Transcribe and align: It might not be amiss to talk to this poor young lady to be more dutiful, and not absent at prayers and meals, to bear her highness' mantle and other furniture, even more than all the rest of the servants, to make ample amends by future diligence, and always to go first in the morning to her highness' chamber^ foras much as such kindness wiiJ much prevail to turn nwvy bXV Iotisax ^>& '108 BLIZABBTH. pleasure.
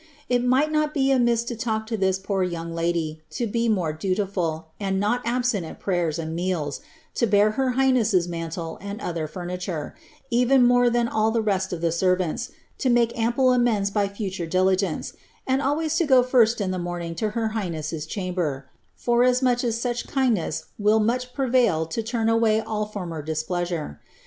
It 0.27 0.43
might 0.43 0.71
not 0.71 0.95
be 0.95 1.11
amiss 1.11 1.43
to 1.43 1.55
talk 1.55 1.85
to 1.85 1.95
this 1.95 2.17
poor 2.17 2.41
young 2.41 2.73
lady 2.73 3.21
to 3.29 3.45
be 3.45 3.69
more 3.69 3.93
dutiful, 3.93 4.69
and 4.79 4.99
not 4.99 5.21
absent 5.25 5.63
at 5.63 5.79
prayers 5.79 6.17
and 6.17 6.35
meals, 6.35 6.81
to 7.13 7.27
bear 7.27 7.51
her 7.51 7.73
highness' 7.73 8.27
mantle 8.27 8.79
and 8.81 8.99
other 8.99 9.27
furniture, 9.27 9.93
even 10.31 10.65
more 10.65 10.89
than 10.89 11.07
all 11.07 11.29
the 11.29 11.39
rest 11.39 11.71
of 11.71 11.81
the 11.81 11.91
servants, 11.91 12.49
to 12.79 12.89
make 12.89 13.15
ample 13.15 13.53
amends 13.53 13.91
by 13.91 14.07
future 14.07 14.47
diligence, 14.47 15.13
and 15.45 15.61
always 15.61 15.95
to 15.97 16.05
go 16.05 16.23
first 16.23 16.59
in 16.59 16.71
the 16.71 16.79
morning 16.79 17.13
to 17.13 17.29
her 17.37 17.49
highness' 17.49 18.07
chamber^ 18.07 18.63
foras 18.99 19.43
much 19.43 19.63
as 19.63 19.79
such 19.79 20.07
kindness 20.07 20.65
wiiJ 20.81 21.05
much 21.05 21.31
prevail 21.31 21.85
to 21.85 22.01
turn 22.01 22.25
nwvy 22.25 22.63
bXV 22.63 22.63
Iotisax 22.63 22.65
^>& 22.65 22.95
'108 22.95 23.23
BLIZABBTH. 23.25 23.45
pleasure. 23.45 24.01